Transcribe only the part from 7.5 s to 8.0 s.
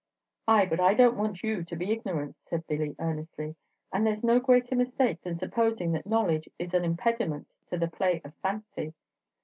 to the